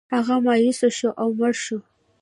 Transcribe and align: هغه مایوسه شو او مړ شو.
هغه 0.15 0.35
مایوسه 0.45 0.87
شو 0.97 1.09
او 1.21 1.29
مړ 1.39 1.53
شو. 1.63 1.77